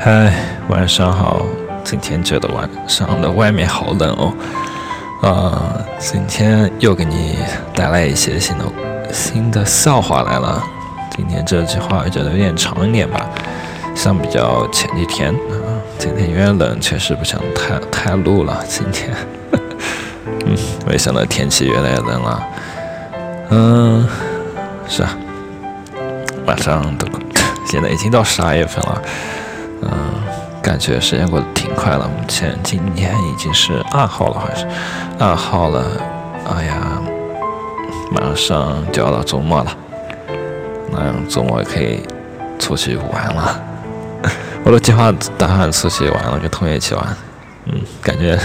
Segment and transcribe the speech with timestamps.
[0.00, 0.32] 嗨，
[0.68, 1.44] 晚上好。
[1.82, 4.32] 今天觉得晚上的外面好冷哦。
[5.22, 7.36] 啊，今天又给你
[7.74, 8.64] 带来一些新的
[9.12, 10.62] 新的笑话来了。
[11.16, 13.28] 今天这句话觉得有点长一点吧，
[13.96, 18.64] 相比较前几天啊，今天有点冷，确实不想太太录了。
[18.68, 19.10] 今天，
[20.46, 20.56] 嗯，
[20.86, 22.48] 没想到天气越来越冷了。
[23.50, 24.08] 嗯，
[24.86, 25.10] 是啊，
[26.46, 27.08] 晚上都
[27.66, 29.02] 现在已经到十二月份了。
[29.82, 29.90] 嗯，
[30.62, 32.08] 感觉时间过得挺快了。
[32.08, 34.66] 目前今年已经是二号了，还是
[35.18, 35.84] 二号了？
[36.50, 37.00] 哎呀，
[38.10, 39.76] 马上就要到周末了，
[40.90, 42.00] 那周末可以
[42.58, 43.62] 出去玩了。
[44.64, 47.04] 我的计划打算出去玩了，跟同学一起玩。
[47.66, 48.38] 嗯，感觉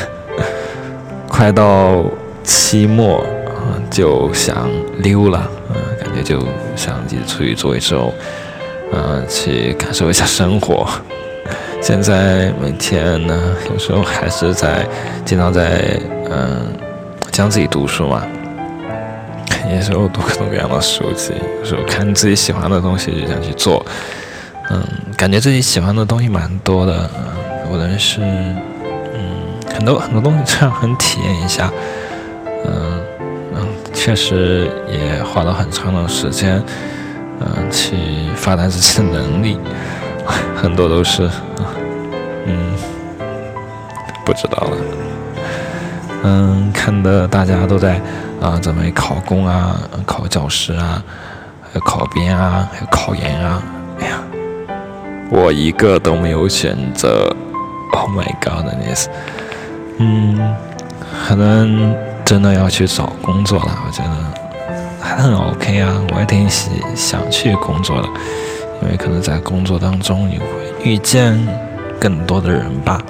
[1.28, 2.04] 快到
[2.44, 5.50] 期末，嗯，就想溜了。
[5.70, 6.40] 嗯，感觉就
[6.76, 8.14] 想自己出去走一走，
[8.94, 10.88] 嗯，去感受一下生活。
[11.82, 14.88] 现在每天呢，有时候还是在
[15.26, 16.68] 经常在嗯
[17.32, 18.24] 讲自己读书嘛，
[19.74, 23.86] 有时候读各种各样的书籍，有时候看自己喜欢的东西就想去做，
[24.70, 24.82] 嗯，
[25.18, 28.56] 感觉自己喜欢的东西蛮多的，嗯，有的是嗯
[29.76, 31.70] 很多很多东西这样很体验一下，
[32.66, 33.02] 嗯
[33.56, 36.64] 嗯，确实也花了很长的时间，
[37.40, 37.96] 嗯，去
[38.36, 39.60] 发展自己的能力。
[40.56, 41.30] 很多都是，
[42.46, 42.74] 嗯，
[44.26, 44.78] 不知道了。
[46.24, 48.00] 嗯，看的大家都在
[48.42, 51.04] 啊，准备考公啊，考教师啊，
[51.62, 53.62] 还有考编啊，还有考研啊。
[54.00, 54.20] 哎呀，
[55.30, 57.36] 我一个都没有选择。
[57.92, 59.08] Oh my goodness！
[59.98, 60.56] 嗯，
[61.28, 61.96] 可能
[62.26, 63.80] 真的要去找工作了。
[63.86, 64.10] 我觉得
[65.18, 68.10] 很 OK 啊，我也挺喜想去工作的。
[68.82, 70.46] 因为可能在工作当中你会
[70.84, 71.40] 遇见
[72.00, 73.02] 更多的人吧，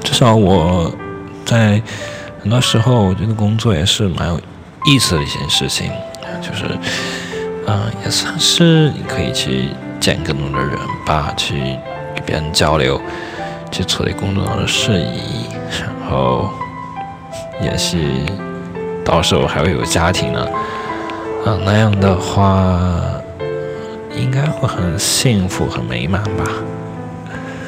[0.00, 0.88] 至少我
[1.44, 1.82] 在
[2.40, 4.40] 很多时候，我觉得工作也是蛮有
[4.86, 5.90] 意思的一件事情，
[6.40, 6.66] 就是，
[7.66, 13.00] 嗯，也算是你可以去见更多的人吧，去与别人交流，
[13.72, 15.46] 去处理工作上的事宜，
[15.80, 16.48] 然后
[17.60, 18.24] 也许
[19.04, 20.46] 到时候还会有家庭呢，
[21.44, 22.90] 啊那样的话。
[24.16, 26.44] 应该会很幸福、很美满吧。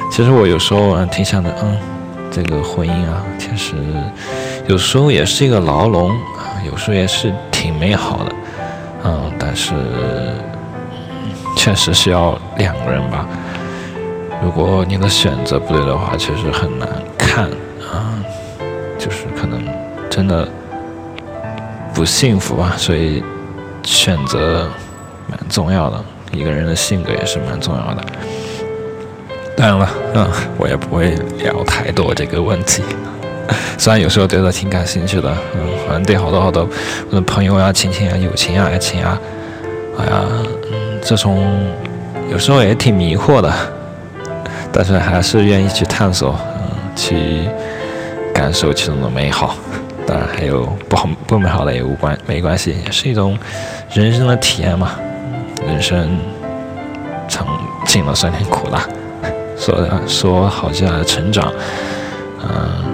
[0.09, 1.77] 其实我有时候啊挺想的，嗯，
[2.31, 3.75] 这个婚姻啊，其实
[4.65, 6.15] 有时候也是一个牢笼，
[6.65, 8.31] 有时候也是挺美好的，
[9.03, 9.73] 嗯，但是
[11.57, 13.27] 确实需要两个人吧。
[14.41, 16.87] 如果你的选择不对的话，确实很难
[17.17, 17.43] 看
[17.91, 18.23] 啊，
[18.97, 19.61] 就是可能
[20.09, 20.47] 真的
[21.93, 22.71] 不幸福吧。
[22.77, 23.21] 所以
[23.87, 24.67] 选择
[25.29, 26.03] 蛮重要的。
[26.33, 28.03] 一个人的性格也是蛮重要的。
[29.55, 30.27] 当然了，嗯，
[30.57, 32.83] 我也不会聊太多这个问题。
[33.79, 36.67] 虽然有时候对这挺感兴趣的，嗯，反正对好多好多
[37.09, 39.17] 我的朋友啊、亲情啊、友情啊、爱情啊，
[39.97, 40.25] 哎呀，
[40.69, 41.65] 嗯，这种
[42.29, 43.51] 有时候也挺迷惑的，
[44.71, 47.47] 但是还是愿意去探索，嗯，去
[48.33, 49.55] 感受其中的美好。
[50.07, 53.37] 当然还有不好不美好的也无关，没关系，也是一种
[53.91, 54.91] 人生的体验嘛。
[55.67, 56.17] 人生
[57.27, 57.45] 尝
[57.85, 58.87] 尽了酸甜苦辣，
[59.57, 61.51] 说 说好叫成长，
[62.41, 62.85] 嗯，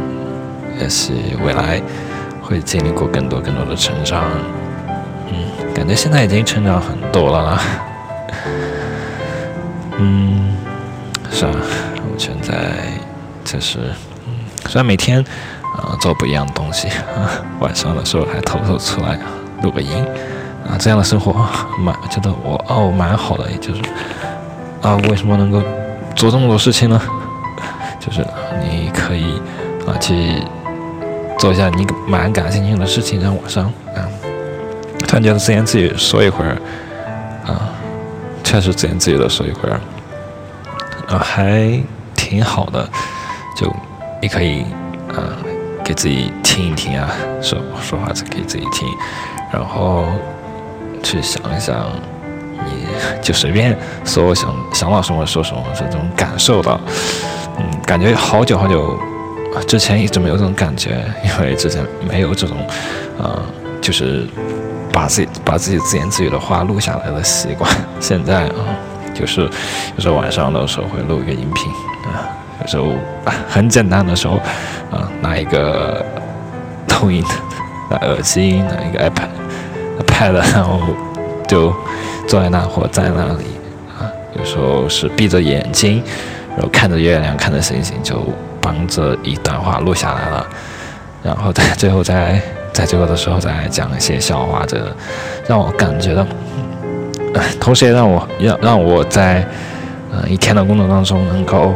[0.81, 1.13] 也许
[1.45, 1.79] 未来
[2.41, 4.23] 会经历过更多更多的成长，
[5.27, 7.61] 嗯，感觉现在已经成长很多了啦，
[9.99, 10.55] 嗯，
[11.29, 11.51] 是啊，
[12.11, 12.53] 我现在
[13.45, 13.79] 就是，
[14.67, 15.23] 虽然每天
[15.77, 17.29] 啊做不一样的东西，啊，
[17.59, 19.17] 晚上的时候还偷偷出来
[19.61, 20.05] 录个音。
[20.65, 21.33] 啊，这样的生活
[21.77, 23.81] 蛮觉得我哦蛮好的，也就是
[24.81, 25.61] 啊，为什么能够
[26.15, 27.01] 做这么多事情呢？
[27.99, 28.25] 就是
[28.61, 29.33] 你可以
[29.85, 30.41] 啊去
[31.37, 34.07] 做一下你蛮感兴趣的事情，在网上啊，
[35.05, 36.57] 突然觉得自言自语说一会儿
[37.45, 37.67] 啊，
[38.41, 39.79] 确实自言自语的说一会儿
[41.09, 41.77] 啊，还
[42.15, 42.87] 挺好的。
[43.57, 43.69] 就
[44.21, 44.61] 你可以
[45.09, 45.35] 啊
[45.83, 47.09] 给自己听一听啊，
[47.41, 48.87] 说说话给自己听，
[49.51, 50.05] 然后。
[51.05, 51.85] 去想一想，
[52.65, 52.87] 你
[53.21, 56.79] 就随便说想想到什么说什么，这种感受到，
[57.57, 58.97] 嗯，感觉好久好久，
[59.67, 62.55] 之前一直没有这种感觉，因为之前没有这种，
[63.19, 63.37] 呃，
[63.81, 64.25] 就是
[64.93, 67.69] 把自己把自己自言自语的话录下来的习惯。
[67.99, 68.63] 现在啊，
[69.13, 71.69] 就是有时候晚上的时候会录一个音频
[72.13, 72.31] 啊，
[72.63, 72.87] 有时候
[73.47, 74.37] 很简单的时候
[74.91, 76.03] 啊，拿一个
[76.87, 77.29] 投影的
[77.91, 79.27] 拿耳机，拿一个 iPad。
[80.07, 80.79] 拍了，然后
[81.47, 81.73] 就
[82.27, 83.45] 坐在那或在那里
[83.97, 84.09] 啊。
[84.37, 86.03] 有时候是闭着眼睛，
[86.51, 88.21] 然后看着月亮，看着星星，就
[88.59, 90.45] 帮着一段话录下来了。
[91.23, 92.39] 然后在最后，在
[92.71, 94.77] 在最后的时候再讲一些笑话，这
[95.47, 96.25] 让我感觉到，
[97.59, 99.45] 同时也让我让让我在
[100.11, 101.73] 呃一天的工作当中能够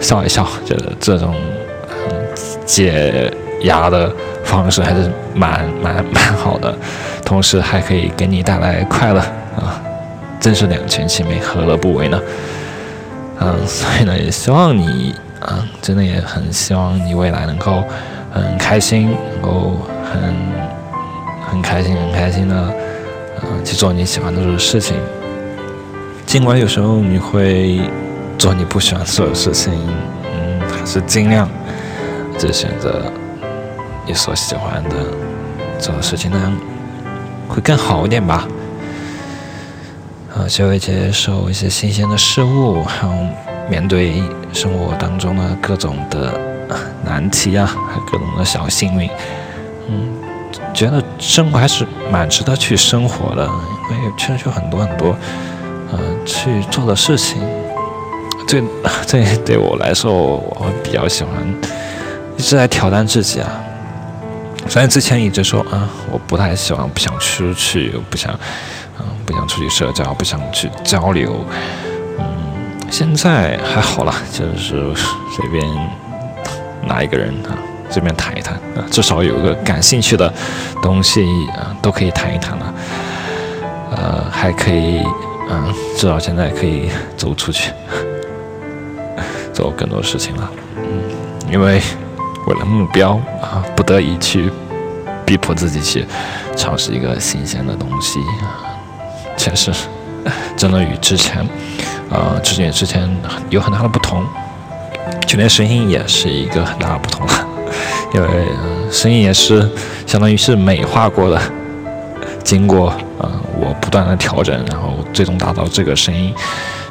[0.00, 1.34] 笑一笑，觉得这种
[2.64, 3.32] 解
[3.62, 4.12] 压的
[4.42, 6.74] 方式还是蛮蛮蛮好的，
[7.24, 9.20] 同时还可以给你带来快乐
[9.56, 9.80] 啊，
[10.40, 12.20] 真是两全其美，何乐不为呢？
[13.40, 17.82] 嗯，所以呢，也希望你啊，真的也很希望你未来能够
[18.32, 20.34] 很开心，能够很
[21.50, 22.54] 很开心、很开心的，
[23.42, 24.96] 嗯，去做你喜欢的事情。
[26.26, 27.80] 尽管有时候你会
[28.40, 29.70] 做你不喜欢做的事情，
[30.32, 31.46] 嗯，还是尽量
[32.38, 33.12] 就选择
[34.06, 34.96] 你所喜欢的
[35.78, 36.56] 做的事情，那样
[37.46, 38.48] 会更好一点吧。
[40.34, 43.12] 啊，学会接受一些新鲜的事物，还有
[43.68, 44.22] 面对
[44.54, 46.40] 生活当中的各种的
[47.04, 49.10] 难题啊，还有各种的小幸运，
[49.90, 50.08] 嗯，
[50.72, 53.46] 觉得生活还是蛮值得去生活的，
[53.90, 55.14] 因为确实有很多很多，
[55.92, 57.42] 呃，去做的事情。
[58.50, 58.60] 这
[59.06, 61.32] 这 对我来说，我比较喜欢
[62.36, 63.48] 一直在挑战自己啊。
[64.66, 68.36] 虽然之前一直说啊，我不太喜欢，不想出去，不想。
[69.24, 71.46] 不想出去社交，不想去交流。
[72.18, 72.24] 嗯，
[72.90, 74.92] 现在还好了，就是
[75.30, 75.64] 随便
[76.84, 77.54] 拿一个人啊，
[77.88, 80.32] 随便谈一谈啊，至少有个感兴趣的
[80.82, 81.22] 东西
[81.56, 82.74] 啊，都可以谈一谈了。
[83.92, 85.00] 呃，还可以，
[85.48, 87.70] 嗯，至少现在可以走出去，
[89.60, 90.50] 做更多事情了。
[90.78, 90.82] 嗯，
[91.52, 91.80] 因为
[92.46, 94.50] 为了目标啊，不得已去
[95.26, 96.06] 逼迫自己去
[96.56, 98.64] 尝试一个新鲜的东西啊。
[99.36, 99.70] 确实，
[100.56, 101.46] 真的与之前，
[102.10, 103.08] 啊，之前之前
[103.50, 104.24] 有很大的不同，
[105.26, 107.46] 就连声音也是一个很大的不同了，
[108.14, 108.28] 因为
[108.90, 109.68] 声音也是
[110.06, 111.38] 相当于是美化过的，
[112.42, 116.34] 经过呃我不断的调整，然后最终达到这个声音，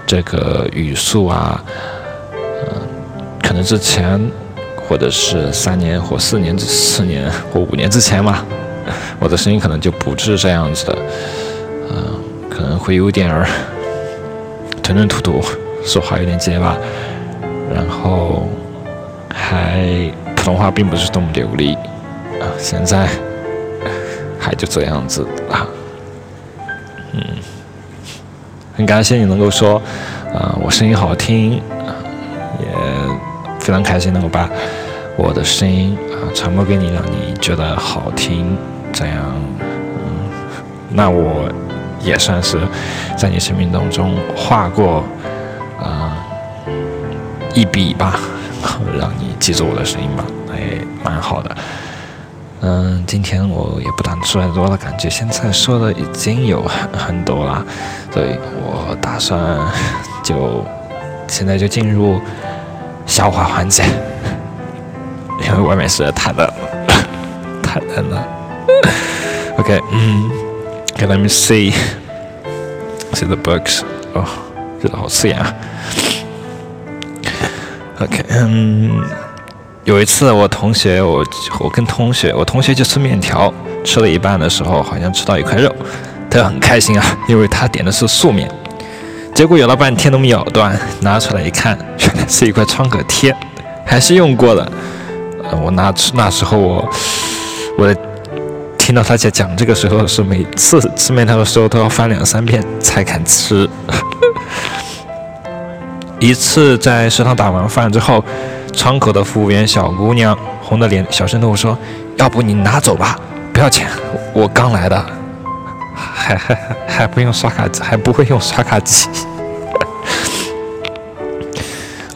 [0.05, 1.63] 这个语速啊，
[3.49, 4.21] 可能之前
[4.77, 8.45] 或者是三年或四年、四年或五年之前嘛，
[9.19, 10.95] 我的声音可能就不是这样子的，
[11.89, 12.19] 嗯。
[12.47, 13.47] 可能会有点儿
[14.83, 15.41] 吞吞吐吐，
[15.83, 16.77] 说话有点结巴，
[17.73, 18.47] 然后
[19.33, 21.73] 还普通话并不是多么流利
[22.39, 22.45] 啊。
[22.59, 23.07] 现在
[24.39, 25.65] 还就这样子啊，
[27.13, 27.21] 嗯，
[28.75, 29.81] 很感谢你能够说
[30.35, 31.59] 啊，我声音好听，
[33.59, 34.49] 非常开心能够把
[35.15, 38.57] 我的声音啊传播给你，让你觉得好听，
[38.91, 39.15] 这样，
[39.59, 40.29] 嗯，
[40.89, 41.51] 那我。
[42.01, 42.57] 也算是
[43.17, 45.03] 在你生命当中画过
[45.77, 46.15] 啊
[47.53, 48.17] 一笔吧，
[48.97, 50.23] 让你记住我的声音吧，
[50.57, 51.57] 也蛮好的。
[52.61, 57.65] 嗯，今天我也不打算说太多了，感觉现在说的已经有很很多了，
[58.13, 59.37] 所以我打算
[60.23, 60.63] 就
[61.27, 62.17] 现在就进入
[63.09, 63.83] 消化环节，
[65.43, 66.53] 因为外面实在太冷了，
[67.63, 68.23] 太冷了。
[69.57, 70.29] OK，嗯
[70.99, 71.73] ，Let me see.
[73.13, 73.81] See the books.
[74.13, 74.23] 哦，
[74.79, 75.53] 觉得好刺眼啊。
[77.99, 79.03] OK，嗯，
[79.85, 81.25] 有一次我同学，我
[81.59, 83.51] 我跟同学，我同学就吃面条，
[83.83, 85.75] 吃了一半的时候，好像吃到一块肉，
[86.29, 88.49] 他很开心啊，因为他点的是素面。
[89.39, 93.33] 结果咬了半天都没咬断，拿出来一看， 原来是一块创可贴，
[93.85, 94.69] 还是用过的。
[95.63, 96.89] 我拿那时候我
[97.77, 97.95] 我。
[98.77, 103.69] 听到他在讲这个时候是每次吃面条的时候都要翻两三遍才敢吃。
[106.19, 108.21] 一次在食堂打完饭之后，
[108.73, 111.77] 窗口的服务员小姑娘红着脸小声对我说
[112.17, 113.17] ：“要不你拿走吧，
[113.53, 113.87] 不要钱，
[114.33, 115.05] 我刚来的，
[115.99, 119.07] 还还还不用刷卡机，还不会用刷卡机。”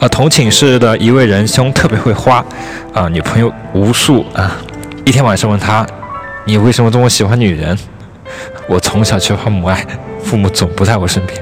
[0.00, 2.44] 啊，同寝室的一位仁兄特别会花，
[2.92, 4.56] 啊，女朋友无数啊，
[5.04, 5.86] 一天晚上问他。
[6.46, 7.78] 你为什么这么喜欢女人？
[8.66, 9.86] 我从小缺乏母爱，
[10.22, 11.40] 父母总不在我身边。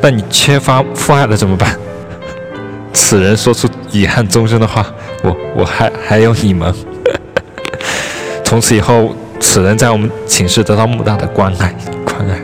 [0.00, 1.76] 那你缺乏父爱了怎么办？
[2.92, 4.86] 此人说出遗憾终生的话，
[5.22, 6.72] 我我还还有你们。
[8.44, 12.38] 从此以后，此人在我们寝室得到莫大的关爱关爱。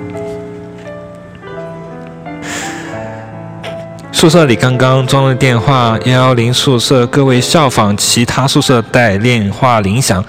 [4.11, 10.25] 宿舍里刚刚装了电话，幺幺零宿舍各位效仿其他宿舍带电话铃响。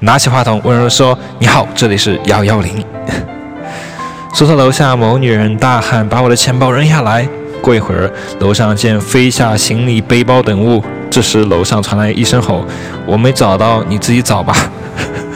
[0.00, 2.84] 拿起话筒，温柔说：“你好，这里是110。”
[4.32, 7.26] 宿舍楼下某女人大喊：“把我的钱包扔下来！”
[7.60, 10.82] 过一会儿，楼上见飞下行李、背包等物。
[11.10, 12.64] 这时，楼上传来一声吼
[13.04, 14.54] ：“我没找到，你自己找吧。”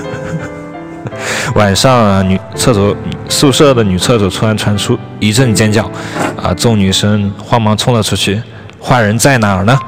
[1.55, 2.97] 晚上啊，女厕所
[3.29, 5.91] 宿舍的女厕所突然传出一阵尖叫，
[6.43, 8.43] 啊，众女生慌忙冲了出去。
[8.81, 9.79] 坏人在哪儿呢？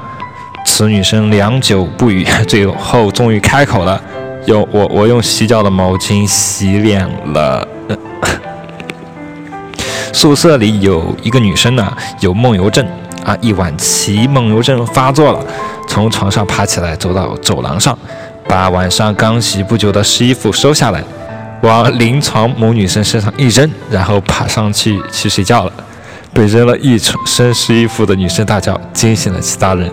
[0.65, 4.01] 此女生良久不语，最后终于开口了
[4.47, 7.67] ：“用我我用洗脚的毛巾洗脸了。”
[10.11, 12.85] 宿舍里有一个女生呢，有梦游症
[13.23, 15.39] 啊，一晚期梦游症发作了，
[15.87, 17.97] 从床上爬起来，走到走廊上，
[18.47, 21.03] 把晚上刚洗不久的湿衣服收下来。
[21.61, 25.73] 往临床某女生身上一扔，然后爬上去去睡觉了。
[26.33, 29.91] 被扔了一身湿衣服的女生大叫，惊醒了其他人，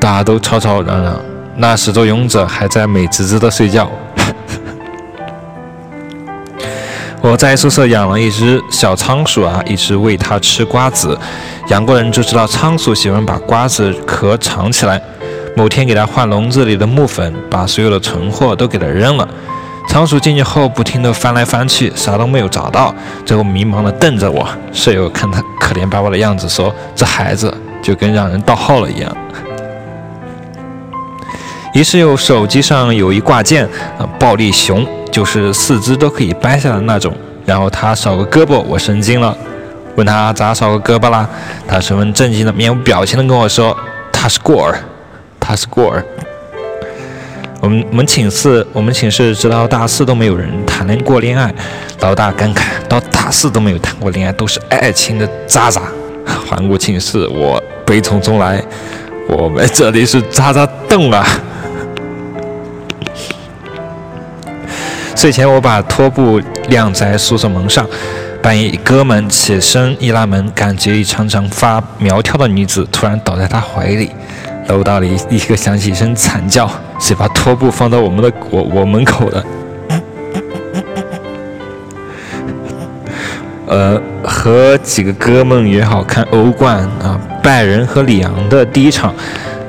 [0.00, 1.20] 大家都吵吵嚷嚷。
[1.56, 3.90] 那始作俑者还在美滋滋的睡觉。
[7.20, 11.18] 我在宿舍养了一只小仓鼠啊，一直喂它吃瓜子。
[11.68, 15.00] 养过人就知道，仓鼠喜欢把瓜子壳藏起来。
[15.56, 19.28] 某天给它换笼子里的木粉，把所有的存货都给它扔了。
[19.88, 22.92] 仓鼠进去后，不停地翻来翻去，啥都没有找到，
[23.24, 24.48] 最后迷茫地瞪着我。
[24.72, 29.16] 舍友看他可怜巴巴的样子，说：“这孩子就跟让人盗号了一样。”
[31.74, 33.68] 于是又手机上有一挂件，
[34.18, 37.12] 暴力熊，就是四肢都可以掰下的那种。
[37.44, 39.36] 然后他少个胳膊，我神经了，
[39.96, 41.28] 问他咋少个胳膊啦？
[41.68, 43.76] 他十分震惊的面无表情的跟我说
[44.10, 44.78] ：“他是过儿，
[45.38, 46.04] 他是过儿。”
[47.64, 51.50] 我们我们寝室，我们寝室直到大四都没有人谈过恋爱。
[52.00, 55.80] 老大感慨，到大四都没有谈过恋爱，都是爱情的渣渣。
[56.46, 58.62] 环顾寝室，我悲从中来，
[59.26, 61.26] 我们这里是渣渣洞啊！
[65.16, 67.88] 睡前我把拖布晾在宿舍门上，
[68.42, 74.10] 半夜哥们起身一拉门，感觉一常常发苗条的女子突然倒在他怀里。
[74.68, 76.70] 楼道里立刻响起一声惨叫，
[77.04, 79.44] 谁把拖布放到我们的我我门口的？
[83.68, 89.14] 呃，和几个哥们约好看欧冠啊，拜仁和里昂的第一场。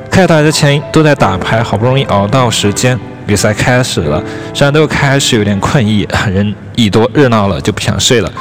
[0.09, 4.23] 开打之前都在打牌，好不容易熬到时间，比赛开始了。
[4.53, 8.31] 虽然都开始有点困意，人一多热闹了就不想睡了。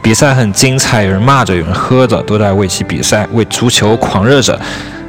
[0.00, 4.56] 比赛很精彩，有人骂着，有人喝着，都在为其比赛，为足球狂热着。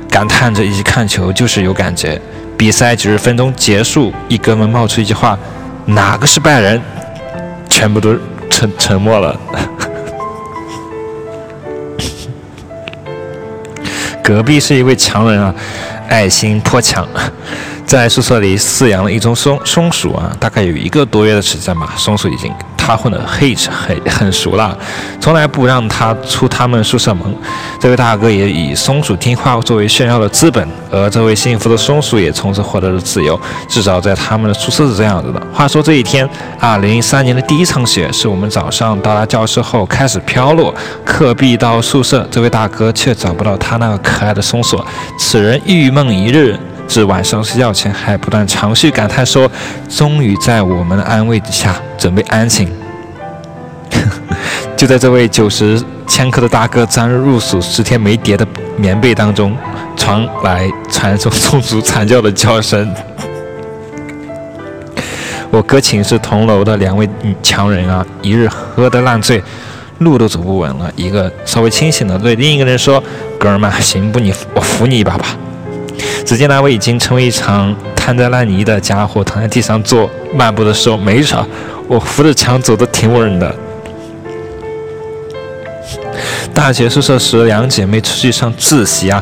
[0.09, 2.19] 感叹着，一起看球就是有感觉。
[2.57, 5.37] 比赛九十分钟结束，一哥们冒出一句话
[5.85, 6.81] ：“哪个是拜仁？”
[7.69, 8.15] 全部都
[8.49, 9.37] 沉沉默了。
[14.23, 15.53] 隔壁是一位强人啊，
[16.07, 17.07] 爱心颇强，
[17.85, 21.93] 在宿舍里饲养了一种松松鼠啊，大概有一个多月的时间吧。
[21.97, 22.51] 松鼠已经。
[22.85, 24.77] 他混的很很很熟了，
[25.19, 27.25] 从来不让他出他们宿舍门。
[27.79, 33.39] 这位大哥也以松鼠听话作为炫耀的资本，而这位幸福的松鼠也从此获得了自由。
[33.67, 35.41] 至少在他们的宿舍是这样子的。
[35.51, 40.71] 话说这一天，二零一三年的第一场雪是我们早上到达教室后开始飘落，
[41.03, 44.79] 课毕到宿舍，这位大哥却找不到他那个可爱的松鼠，
[45.17, 46.55] 此人郁闷一日。
[46.87, 49.49] 至晚上睡觉前，还不断长吁感叹说
[49.89, 52.69] ：“终于在我们的安慰之下，准备安寝。
[54.77, 59.55] ”就在这位九十千克的大哥钻入数十天没叠的棉被当中，
[59.95, 62.93] 传来传说松鼠惨叫的叫声。
[65.49, 67.07] 我哥寝室同楼的两位
[67.41, 69.41] 强人啊，一日喝得烂醉，
[69.99, 70.91] 路都走不稳了。
[70.97, 73.01] 一个稍微清醒的对另一个人说
[73.39, 74.19] ：“哥们，行不？
[74.19, 75.27] 你我扶你一把吧。”
[76.25, 81.45] 只见那位已经成为一场瘫在烂泥的家伙躺在地上做漫步的时候，没啥，
[81.87, 83.55] 我扶着墙走的挺稳的。
[86.53, 89.21] 大学宿舍时，两姐妹出去上自习啊。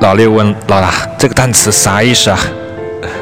[0.00, 2.38] 老六问老大：“这个单词啥意思啊？”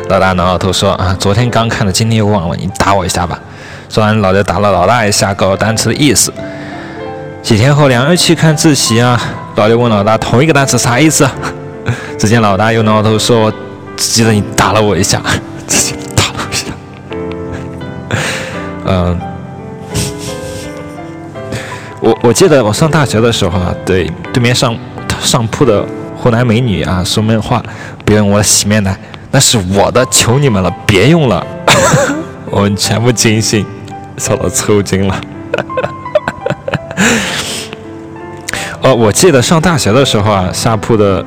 [0.09, 3.39] 老大挠挠头说：“啊，昨天刚看的，今天又忘了，你打我一下吧。”
[3.89, 6.33] 说完，老六打了老大一下，告诉单词的意思。
[7.43, 9.21] 几天后，两人去看自习啊。
[9.57, 11.29] 老六问老大：“同一个单词啥意思？”
[12.23, 13.53] 只见老大又挠头说
[13.99, 15.21] ：“只记得你打了我一下，
[15.67, 16.67] 自己打了我一下。”
[18.87, 19.21] 嗯，
[21.99, 24.73] 我我记得我上大学的时候啊，对对面上
[25.21, 25.85] 上铺的
[26.17, 27.61] 湖南美女啊说闷话
[28.07, 28.97] ：“别用我的洗面奶，
[29.33, 31.45] 那是我的，求你们了，别用了。
[32.49, 33.67] ”我们全部惊醒，
[34.17, 35.21] 笑到抽筋了。
[38.81, 41.27] 哦，我记得上大学的时候啊，下铺的。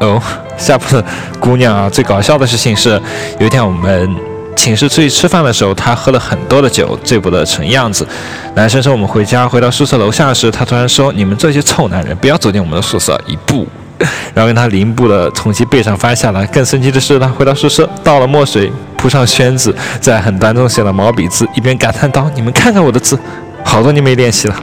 [0.00, 0.22] 哦，
[0.56, 1.04] 下铺的
[1.40, 3.00] 姑娘啊，最搞笑的事情是，
[3.40, 4.14] 有一天我们
[4.54, 8.06] 寝室出去吃饭的时候，他喝了很多的酒，醉不得成样子。
[8.54, 13.66] 男生说我们回家，回到宿舍楼下时，他突然说：“你们这些臭男人，不要走进我们的宿舍一步。
[14.34, 16.46] ”然后跟他凌步的从其背上翻下来。
[16.46, 23.18] 更神奇的是，他回到宿舍，倒了墨水，铺上宣纸，在很端重写了毛笔字，一边感叹道：“你们看看我的字，
[23.64, 24.56] 好多年没练习了。”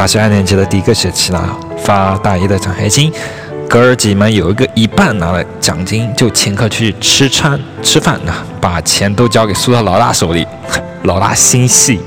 [0.00, 3.12] 大学二年级的第一个学期呢，发大一的奖学金。
[3.68, 10.46] 哥儿几们有一个一半拿了奖金就请客去吃餐吃饭呢，把钱都交给宿舍老大手里，
[11.02, 12.00] 老大心细，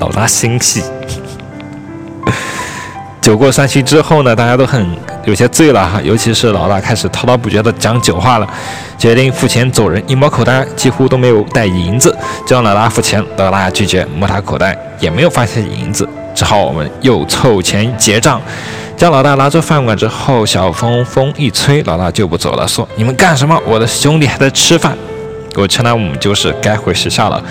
[0.00, 0.82] 老大心细。
[3.22, 4.84] 酒过三巡之后呢，大家都很
[5.24, 8.48] 有些醉了哈，尤其是老大开始滔滔不绝的讲酒话了，
[8.98, 18.40] 决定付钱走人，一摸口袋几乎都没有带银子，叫老大付钱，老大拒绝，摸他口袋也没有发现银子，只好我们又凑钱结账。
[18.96, 23.58] 将老大拉出饭馆之后，小风风一吹，老大就不走了，说：“你们干什么？
[23.64, 24.94] 我的兄弟还在吃饭。”
[25.56, 27.42] 我称他我们就是该回学校了。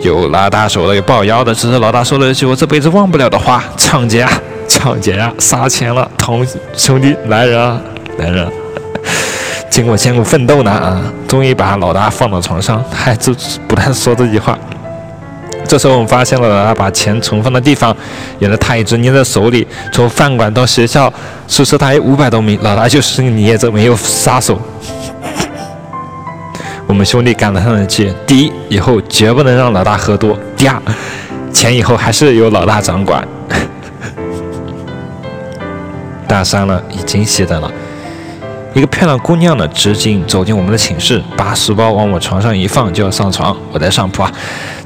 [0.00, 4.32] 有拉大手的，有抱腰的，只是老大说了一句我这辈子忘不了的话：“抢劫啊，
[4.68, 6.46] 抢劫啊，杀钱了，同
[6.76, 7.80] 兄弟，来人啊，
[8.18, 8.50] 来人！”
[9.68, 13.34] 经过艰苦奋斗呢，啊，终于把老大放到床上，还就
[13.68, 14.58] 不断说这句话。
[15.68, 17.94] 这时候我们发现了老大把钱存放的地方，
[18.38, 19.66] 原来他一直捏在手里。
[19.92, 21.12] 从饭馆到学校
[21.48, 24.58] 宿舍大约五百多米，老大就是捏着没有撒手。
[26.86, 30.80] 我们兄弟感叹了句：第一，以后绝不能让老大喝多；第二，
[31.52, 33.26] 钱以后还是由老大掌管。
[36.28, 37.70] 大三了，已经熄灯了。
[38.74, 43.56] 一个漂亮姑娘呢，直径走进我们的寝室，把书包往我床上一放，就要上床。
[43.72, 44.30] 我在上铺啊。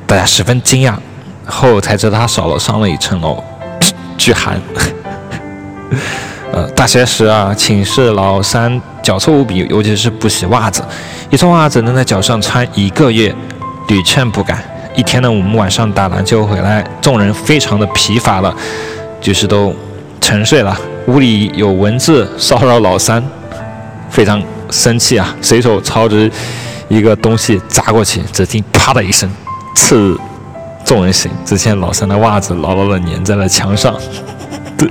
[0.07, 0.95] 大家十分惊讶，
[1.47, 3.43] 后才知道她少了上了一层楼，
[4.17, 4.61] 巨寒。
[6.53, 10.83] 呃，大学时啊，寝室老三脚臭无比，尤其是不洗袜子，
[11.31, 13.35] 一双袜子能在脚上穿一个月，
[13.89, 14.63] 屡劝不改。
[14.97, 18.55] 一天呢，我们晚上打篮球回来，众人非常的疲乏了，
[19.21, 19.75] 就是都
[20.21, 20.79] 沉睡了。
[21.07, 23.23] 屋里有蚊子骚扰老三，
[24.11, 26.31] 非常生气啊，随手抄着
[26.89, 29.31] 一个东西砸过去，只听啪的一声。
[29.75, 30.17] 刺
[30.85, 33.95] 众人醒，只见老三的袜子牢牢的粘在了墙上。
[34.77, 34.89] 对，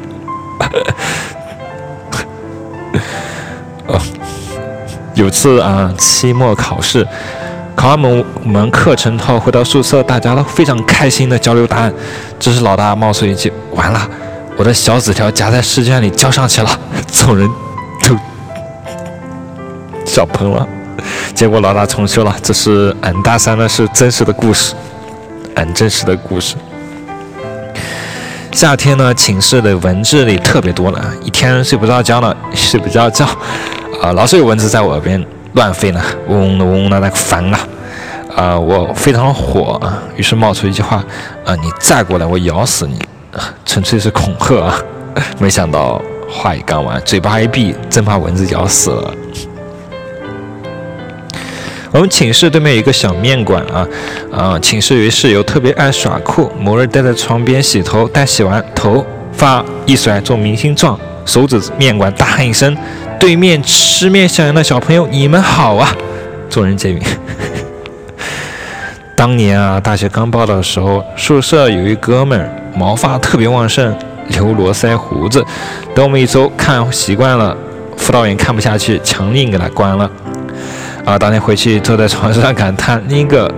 [3.87, 3.99] 哦，
[5.13, 7.07] 有次啊，期末考试
[7.75, 11.93] 考完某门课程后，回到宿舍，大家都非常开心的交流答案。
[12.39, 14.09] 这时老大冒出一句：“完了，
[14.59, 16.69] 我的小纸条夹在试卷里交上去了。
[17.13, 17.49] ”众人
[18.03, 18.13] 都
[20.05, 20.67] 笑喷了。
[21.33, 24.75] 结果老大重修了，这是俺大三的是真实的故事，
[25.55, 26.57] 俺真实的故事。
[28.51, 33.25] 夏天呢，寝室的蚊子里特别多呢，一天睡不着觉呢，睡不着觉，
[34.01, 37.59] 啊，老是有蚊子在我耳边乱飞呢，嗡嗡的嗡嗡的，那个烦啊，
[38.35, 40.97] 啊，我非常火啊，于是冒出一句话，
[41.45, 42.99] 啊，你再过来，我咬死你，
[43.65, 44.81] 纯粹是恐吓啊，
[45.39, 49.13] 没想到话一刚完，嘴巴一闭，真把蚊子咬死了。
[51.91, 53.87] 我们寝室对面有一个小面馆啊，
[54.31, 62.77] 啊，寝室有一室友特别爱耍酷，某日待在床边洗头，待洗完头发一甩做明星状，手指面馆大喊一声
[63.19, 65.91] ：“对面吃面向阳的小朋友，你们好啊！”
[66.47, 67.01] 众人皆云。
[69.19, 73.93] 当年啊，大学刚报道的时候，宿舍有一哥们儿毛发特别旺盛，
[74.29, 75.45] 留络腮胡子，
[75.93, 77.53] 等我们一周看习惯了，
[77.97, 80.09] 辅导员看不下去，强硬给他关了。
[81.03, 81.19] 啊！
[81.19, 83.53] 当天回去坐在床上感叹，另一个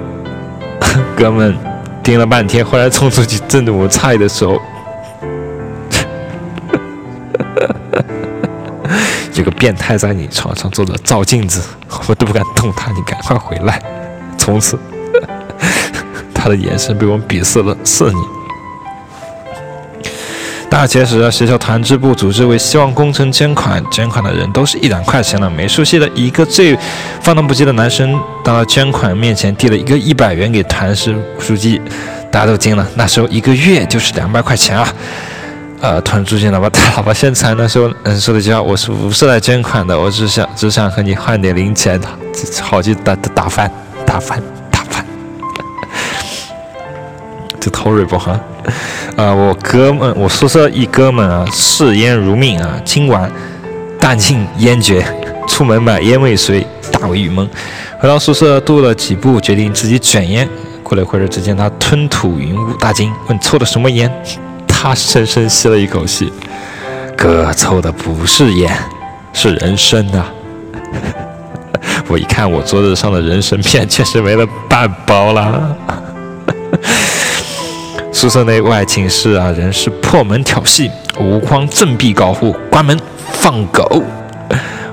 [1.16, 1.56] 哥们
[2.02, 4.54] 盯了半天，后来冲出去正我菜的时候，
[9.36, 11.62] 有个变态在你床上坐着照镜子，
[12.08, 13.80] 我都不敢动他，你赶快回来！
[14.40, 14.76] 从此，
[16.34, 18.18] 他的眼神被我们鄙视了四年。
[20.70, 25.50] 大学时，学校团支部组织为希望工程捐款，捐款的人都是一两块钱的。
[25.50, 26.78] 美术系的一个最
[27.22, 31.82] 放荡不羁的男生，到捐款面前递了一个一百元给团支书记，
[32.32, 32.88] 大家都惊了。
[32.96, 34.88] 那时候一个月就是两百块钱啊！
[35.82, 42.00] 呃，团支书记老板，老板现在那时候嗯说的句话，我是不是来捐款的，我只想只想和你换点零钱，
[42.62, 43.70] 好去打打翻
[44.06, 44.44] 打饭打翻，
[47.82, 48.40] 这头锐不哈？
[49.18, 53.30] 啊，我哥们，我宿舍一哥们啊，嗜烟如命啊，今晚
[54.00, 55.04] 弹尽烟绝，
[55.48, 57.50] 出门买烟未遂，大为郁闷。
[58.00, 60.48] 回到宿舍，踱了几步，决定自己卷烟。
[60.84, 64.12] 过了一会儿，只见他吞吐云雾，大惊，问抽的什么烟？
[64.68, 66.32] 他深深吸了一口气，
[67.18, 68.72] 哥抽的不是烟，
[69.34, 70.32] 是人参啊。
[72.08, 75.76] 我一看我桌子上的人参片，确实没了半包了。
[78.22, 80.88] 宿舍内外寝室啊，人是破门挑衅，
[81.20, 82.96] 吴匡振臂高呼：“关门，
[83.34, 84.04] 放狗！”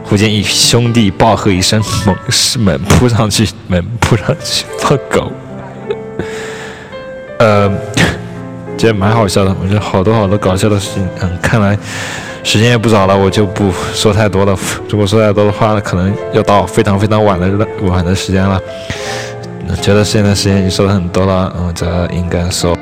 [0.02, 5.30] 忽见一兄弟暴喝一声：“猛士门扑上去，门扑上去， 放狗！”
[7.38, 7.70] 呃，
[8.78, 11.06] 这蛮好笑的，我觉得好多好多搞笑的事情。
[11.20, 11.78] 嗯，看来
[12.42, 14.56] 时间也不早了，我就不说太多了。
[14.88, 17.46] 如果说太多的话，可能要到非常非常晚的
[17.82, 18.58] 晚的时间了。
[19.82, 22.74] 觉得现在时间已经说的很多了，嗯，这应该说。